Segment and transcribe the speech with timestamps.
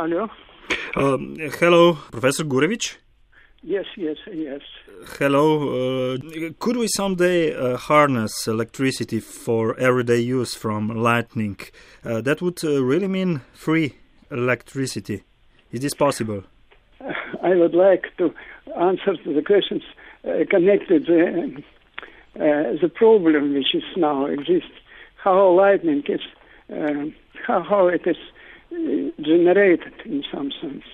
[0.00, 0.28] Hello.
[0.94, 2.98] Um, hello, Professor Gurevich.
[3.64, 4.60] Yes, yes, yes.
[5.18, 6.14] Hello.
[6.14, 6.18] Uh,
[6.60, 11.58] could we someday uh, harness electricity for everyday use from lightning?
[12.04, 13.96] Uh, that would uh, really mean free
[14.30, 15.24] electricity.
[15.72, 16.44] Is this possible?
[17.42, 18.32] I would like to
[18.80, 19.82] answer to the questions
[20.24, 21.58] uh, connected uh,
[22.36, 24.78] the problem which is now exists.
[25.16, 26.20] How lightning is,
[27.48, 28.16] how, how it is
[28.70, 30.84] generated in some sense.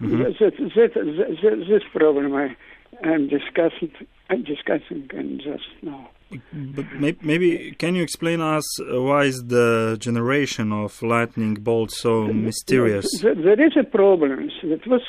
[0.00, 0.22] Mm-hmm.
[0.22, 0.94] That, that,
[1.42, 2.56] that, this problem I
[3.02, 3.92] am discussing,
[4.28, 6.10] I'm discussing and just now.
[6.52, 6.86] But
[7.22, 13.06] maybe can you explain us why is the generation of lightning bolts so mysterious?
[13.22, 14.50] There is a problem.
[14.62, 15.02] It was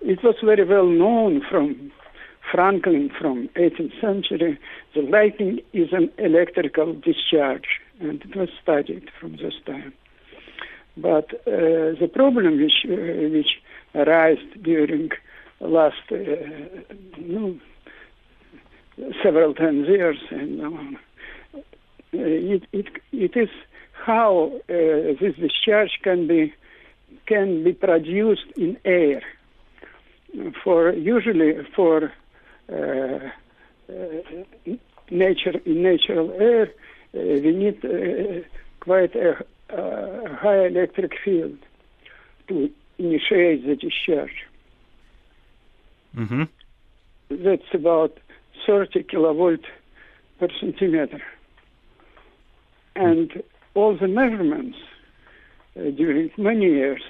[0.00, 1.92] it was very well known from
[2.50, 4.58] Franklin from 18th century.
[4.94, 9.92] The lightning is an electrical discharge, and it was studied from this time.
[10.96, 12.94] But uh, the problem which uh,
[13.30, 13.60] which
[13.94, 15.10] arose during
[15.60, 16.16] last uh,
[19.22, 20.98] several ten years and
[22.12, 23.48] it, it it is
[23.92, 24.72] how uh,
[25.20, 26.52] this discharge can be
[27.26, 29.22] can be produced in air.
[30.62, 32.12] For usually for
[32.70, 34.72] uh, uh,
[35.10, 36.70] nature in natural air
[37.12, 38.44] we need
[38.80, 39.42] quite a uh,
[39.76, 41.58] high electric field
[42.48, 44.46] to initiate the discharge.
[46.16, 46.44] Mm-hmm.
[47.30, 48.18] That's about
[48.66, 49.64] 30 kilovolt
[50.38, 51.22] per centimeter.
[52.94, 53.42] And
[53.74, 54.76] all the measurements
[55.76, 57.02] uh, during many years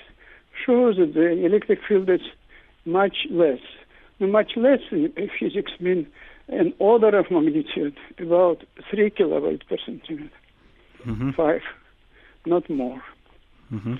[0.65, 2.21] show that the electric field is
[2.85, 3.59] much less.
[4.21, 6.07] Much less in physics mean
[6.49, 10.31] an order of magnitude, about 3 kilovolt per centimeter.
[11.05, 11.33] Mm-hmm.
[11.33, 11.61] 5
[12.47, 13.03] not more.
[13.73, 13.95] Mm-hmm.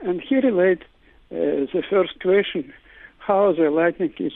[0.00, 0.82] And he relate
[1.30, 2.72] uh, the first question,
[3.18, 4.32] how the lightning is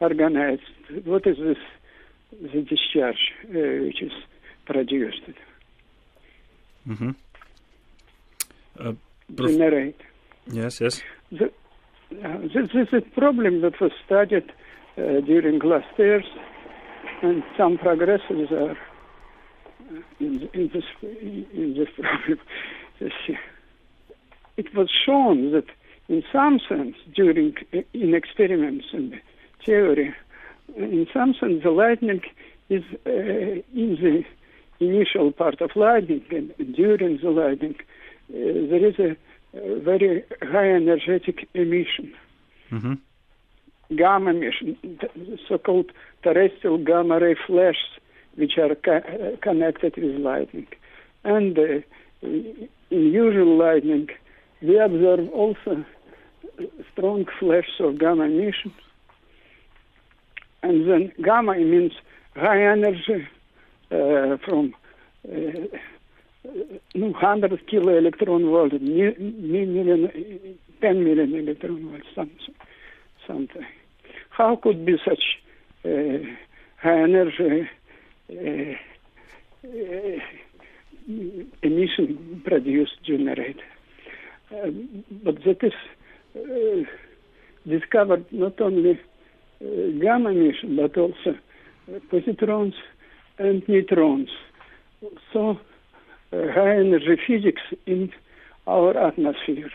[0.00, 0.62] organized.
[1.04, 1.56] What is this
[2.30, 4.12] the discharge uh, which is
[4.66, 5.22] produced?
[6.88, 7.10] Mm-hmm.
[8.78, 8.92] Uh,
[9.34, 10.00] prof- Generate.
[10.46, 11.02] Yes, yes.
[11.32, 11.46] The,
[12.24, 14.52] uh, this is a problem that was studied
[14.98, 16.24] uh, during last years,
[17.22, 18.76] and some progresses are
[20.20, 22.38] in, in this in this problem
[23.00, 25.66] it was shown that
[26.08, 27.54] in some sense during
[27.92, 29.20] in experiments and
[29.64, 30.14] theory
[30.76, 32.22] in some sense the lightning
[32.68, 34.24] is uh, in the
[34.80, 38.34] initial part of lightning and during the lightning uh,
[38.70, 39.16] there is a,
[39.80, 42.12] very high energetic emission.
[42.70, 42.94] Mm-hmm.
[43.96, 44.76] gamma emission
[45.48, 45.92] so-called
[46.22, 47.88] terrestrial gamma ray flashes
[48.36, 50.66] which are ca- connected with lightning.
[51.24, 52.26] And uh,
[52.90, 54.08] in usual lightning,
[54.62, 55.84] we observe also
[56.92, 58.72] strong flashes of gamma emission.
[60.62, 61.92] And then gamma means
[62.34, 63.28] high energy
[63.90, 64.74] uh, from
[65.28, 65.66] uh,
[66.94, 72.54] 100 kilo electron volt, million, 10 million electron volt, something.
[73.26, 73.66] something.
[74.30, 75.38] How could be such
[75.84, 76.18] uh,
[76.78, 77.68] high energy
[78.30, 78.74] uh,
[79.66, 80.20] uh,
[81.62, 83.60] emission produced generator.
[84.50, 84.70] Uh,
[85.24, 85.72] but that is
[86.36, 88.92] uh, discovered not only
[89.60, 89.64] uh,
[90.00, 91.36] gamma emission but also
[92.10, 92.74] positrons
[93.38, 94.28] and neutrons.
[95.32, 95.58] So
[96.32, 98.12] high energy physics in
[98.66, 99.70] our atmosphere,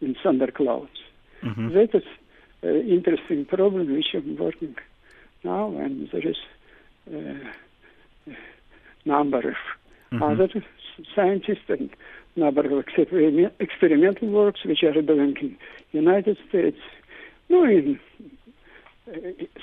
[0.00, 0.88] in thunderclouds.
[1.42, 1.74] Mm-hmm.
[1.74, 2.04] That is
[2.62, 4.76] an interesting problem which I'm working
[5.44, 6.36] now, and there is
[7.12, 8.36] a
[9.04, 9.56] number of.
[10.12, 10.48] Other
[11.14, 11.90] scientists and
[12.36, 12.84] number of
[13.60, 15.56] experimental works which are doing in
[15.92, 16.78] United States,
[17.48, 17.98] no, in
[19.08, 19.12] uh,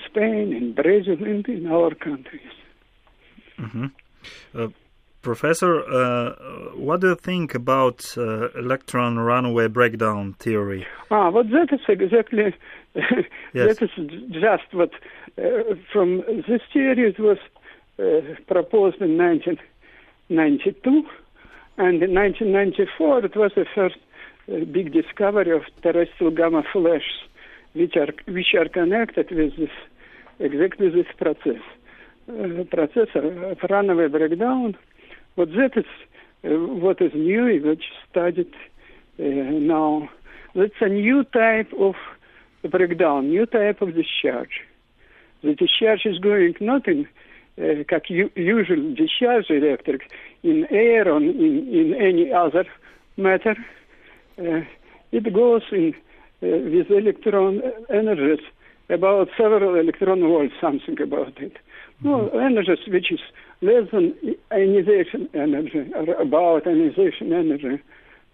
[0.05, 2.41] Spain, in Brazil, and in our countries.
[3.57, 3.85] Mm-hmm.
[4.53, 4.67] Uh,
[5.21, 6.35] Professor, uh,
[6.75, 10.85] what do you think about uh, electron runaway breakdown theory?
[11.11, 12.53] Ah, but that is exactly
[13.53, 13.77] yes.
[13.77, 13.89] that is
[14.31, 14.91] just what
[15.37, 17.37] uh, from this theory it was
[17.99, 19.57] uh, proposed in 19-
[20.29, 21.03] 92.
[21.77, 23.97] And in 1994, it was the first
[24.51, 27.03] uh, big discovery of terrestrial gamma flashes,
[27.73, 29.69] which are which are connected with this
[30.39, 31.61] exactly this process,
[32.29, 34.77] uh, process of runaway breakdown.
[35.35, 35.85] But that is
[36.43, 38.53] uh, what is new, which studied
[39.19, 40.09] uh, now.
[40.55, 41.95] That's a new type of
[42.69, 44.61] breakdown, new type of discharge.
[45.43, 47.07] The discharge is going not in
[47.88, 50.10] как usual discharge electric
[50.42, 52.66] in air or in, in any other
[53.16, 53.56] matter.
[54.38, 54.62] Uh,
[55.12, 55.94] it goes in
[56.42, 58.40] uh, with electron energies
[58.88, 61.56] about several electron volts, something about it.
[62.02, 62.08] Mm-hmm.
[62.08, 63.20] No, energies which is
[63.60, 64.14] less than
[64.52, 67.82] ionization energy, or about ionization energy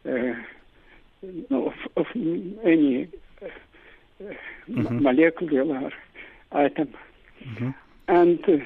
[0.07, 0.35] uh,
[1.51, 2.07] no, of, of,
[2.65, 3.09] any
[3.43, 3.47] uh,
[4.71, 5.03] mm-hmm.
[5.03, 5.93] molecular
[6.53, 6.95] atom.
[7.45, 7.71] Mm-hmm.
[8.09, 8.63] And uh, this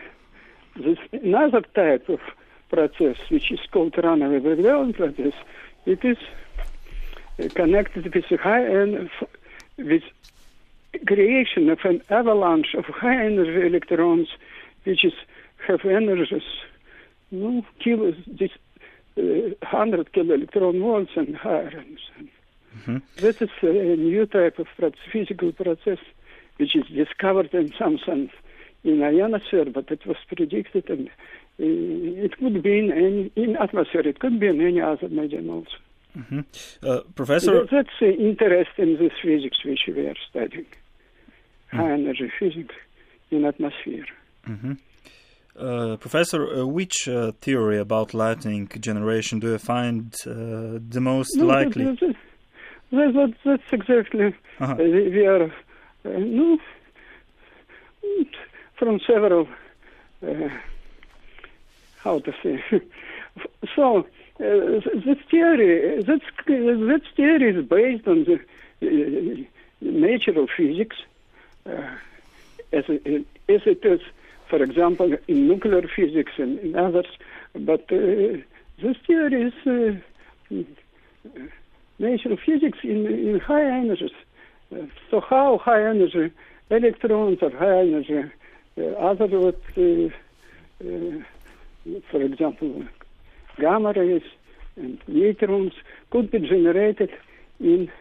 [1.12, 2.20] another type of
[2.70, 5.34] process, which is called runaway breakdown process,
[5.86, 6.18] it is
[7.54, 9.10] connected with high and
[9.78, 10.04] with
[11.06, 14.28] creation of an avalanche of high energy electrons,
[14.84, 15.14] which is
[15.68, 16.44] have energies,
[17.32, 18.52] no, kilos, this
[19.18, 19.22] uh,
[19.62, 21.84] 100 kilo electron volts and higher.
[22.80, 22.98] Mm-hmm.
[23.18, 24.68] This is a new type of
[25.12, 26.00] physical process
[26.58, 28.32] which is discovered in some sense
[28.88, 31.10] in ionosphere, but it was predicted and
[31.60, 35.78] it could be in any, in atmosphere, it could be in any other medium also.
[36.18, 36.40] Mm-hmm.
[36.84, 41.78] Uh, Professor, that's the interest in this physics which we are studying, mm-hmm.
[41.78, 42.76] high energy physics
[43.30, 44.06] in atmosphere.
[44.48, 44.74] Mm-hmm.
[45.60, 51.36] Uh, Professor, uh, which uh, theory about lightning generation do you find uh, the most
[51.36, 51.86] no, likely?
[51.86, 52.16] That,
[52.92, 54.36] that, that, that's exactly.
[54.60, 54.76] Uh-huh.
[54.78, 55.50] we are uh,
[56.06, 56.58] no,
[58.78, 59.48] from several.
[60.26, 60.50] Uh,
[62.00, 62.64] how to say?
[63.76, 64.06] so
[64.40, 69.48] this theory, that, that theory is based on the
[69.82, 70.96] nature of physics,
[71.66, 74.02] as, it, as it is
[74.50, 77.08] for example, in nuclear physics and in others.
[77.54, 78.40] But uh,
[78.82, 80.02] this theory is
[80.52, 80.58] uh,
[82.00, 84.12] nature of physics in, in high energies.
[84.72, 86.32] Uh, so how high energy
[86.70, 88.28] electrons or high energy uh,
[88.78, 90.10] other what, uh,
[90.86, 92.84] uh, for example,
[93.60, 94.22] gamma rays
[94.76, 95.74] and neutrons
[96.12, 97.12] could be generated
[97.60, 97.92] in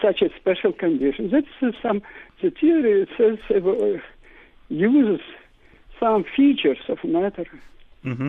[0.00, 1.30] such a special condition.
[1.30, 2.02] That's some
[2.40, 3.38] the theory says
[4.68, 5.20] uses
[5.98, 7.46] some features of matter
[8.04, 8.28] mm-hmm.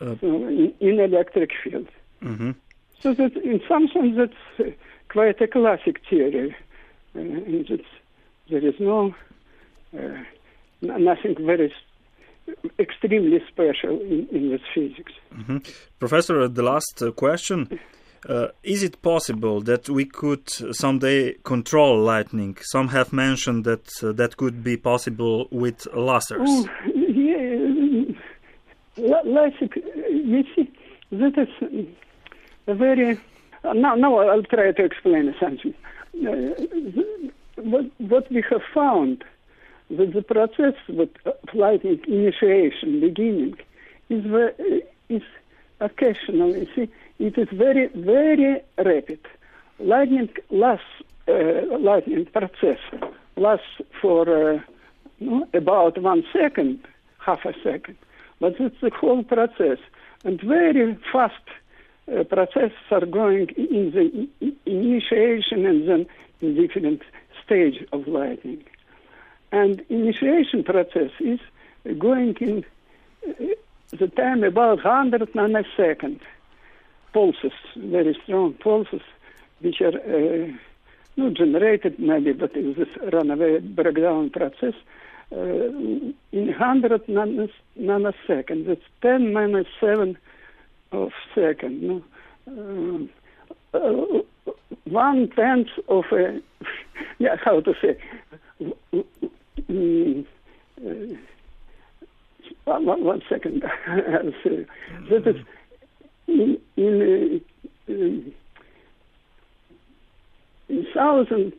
[0.00, 1.88] uh, so in, in, electric field.
[2.22, 2.50] Mm-hmm.
[3.00, 4.72] So that in some sense that's
[5.08, 6.54] quite a classic theory,
[7.14, 7.20] uh,
[8.50, 9.14] there is no
[9.96, 10.22] uh,
[10.80, 11.72] nothing very
[12.78, 15.12] extremely special in, in this physics.
[15.34, 15.58] Mm-hmm.
[15.98, 17.78] Professor, the last uh, question.
[18.28, 22.56] Uh, is it possible that we could someday control lightning?
[22.62, 26.44] Some have mentioned that uh, that could be possible with lasers.
[26.46, 27.38] Oh, yeah,
[28.96, 30.70] you see,
[31.12, 31.86] that is
[32.66, 33.20] a very.
[33.62, 35.74] Uh, now, now I'll try to explain something.
[36.14, 36.54] Uh,
[37.56, 39.24] what, what we have found
[39.90, 41.10] that the process with
[41.54, 43.56] lightning initiation, beginning,
[44.08, 44.24] is,
[45.08, 45.22] is
[45.80, 46.54] occasional.
[46.56, 46.88] You see,
[47.18, 49.20] it is very, very rapid.
[49.78, 50.84] Lightning lasts,
[51.26, 52.78] uh, lightning process
[53.36, 54.60] lasts for uh,
[55.54, 56.80] about one second,
[57.18, 57.96] half a second,
[58.40, 59.78] but it's the whole process.
[60.24, 61.34] And very fast
[62.12, 66.06] uh, processes are going in the initiation and then
[66.40, 67.02] in different
[67.44, 68.64] stage of lightning.
[69.50, 71.40] And initiation process is
[71.98, 72.64] going in
[73.26, 73.32] uh,
[73.90, 76.20] the time about 100 nanoseconds
[77.12, 79.00] pulses, very strong pulses,
[79.60, 80.48] which are uh,
[81.16, 84.74] not generated maybe, but in this runaway breakdown process,
[85.32, 88.68] uh, in 100 nanos, nanoseconds.
[88.68, 90.16] It's 10 minus 7
[90.92, 91.82] of second.
[91.82, 93.08] No?
[93.74, 94.22] Uh, uh,
[94.84, 96.40] one tenth of a,
[97.18, 97.98] yeah, how to say,
[99.68, 100.26] mm,
[100.84, 101.16] uh,
[102.64, 103.62] one, one second.
[103.86, 105.36] that is
[106.26, 107.40] in, in,
[107.88, 108.30] uh,
[110.94, 111.52] thousand,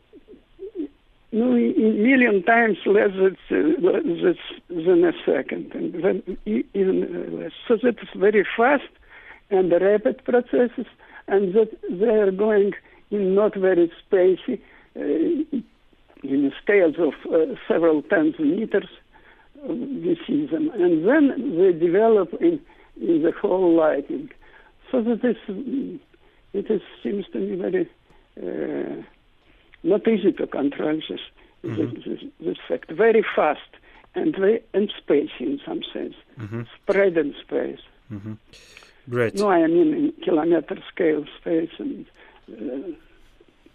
[1.32, 3.12] no, in million times less
[3.50, 7.52] than a second, and even less.
[7.68, 8.84] So that is very fast
[9.50, 10.86] and rapid processes,
[11.28, 12.74] and that they are going
[13.12, 14.60] in not very spacey,
[14.96, 15.58] uh,
[16.24, 18.90] in scales of uh, several tens of meters.
[19.64, 22.60] Uh, we see them, and then they develop in
[23.00, 24.30] in the whole lighting.
[24.92, 25.38] So that is,
[26.54, 27.90] it is, seems to me very
[28.42, 29.04] uh,
[29.84, 31.20] not easy to control this,
[31.64, 32.10] mm-hmm.
[32.10, 32.92] this, this, fact.
[32.92, 33.60] Very fast
[34.16, 36.64] and very and space in some sense, mm-hmm.
[36.82, 37.80] spread in space.
[38.12, 38.34] Mm-hmm.
[39.10, 39.36] Great.
[39.36, 42.06] No, I mean in kilometer scale space and,
[42.52, 42.92] uh,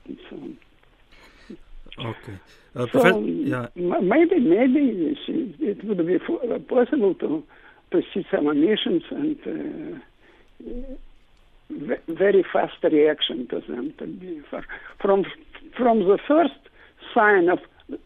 [0.07, 0.59] and so on.
[1.99, 2.39] Okay.
[2.75, 3.67] Uh, so yeah.
[3.77, 5.17] maybe maybe
[5.61, 6.19] it would be
[6.69, 7.43] possible to
[7.93, 9.99] to see some emissions and uh,
[12.09, 14.43] very fast reaction to them to be
[15.01, 15.25] from
[15.77, 16.59] from the first
[17.15, 17.61] sign of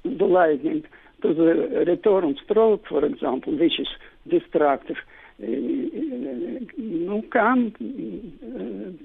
[0.05, 0.85] the lightning
[1.23, 3.89] to the return stroke, for example, which is
[4.29, 4.97] destructive.
[5.39, 7.73] No, can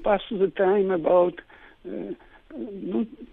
[0.04, 1.40] pass the time about
[1.86, 2.16] no,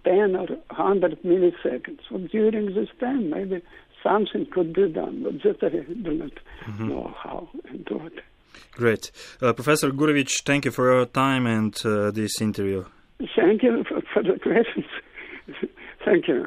[0.05, 2.01] 10 or 100 milliseconds.
[2.09, 3.63] So during this time, maybe
[4.03, 6.33] something could be done, but that I do not
[6.67, 6.89] mm-hmm.
[6.89, 8.13] know how and what.
[8.73, 9.11] Great.
[9.43, 12.85] Uh, Professor Gurevich, thank you for your time and uh, this interview.
[13.37, 14.87] Thank you for, for the questions.
[16.05, 16.47] thank you.